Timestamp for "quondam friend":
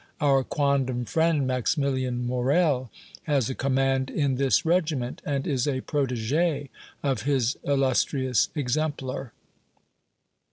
0.43-1.45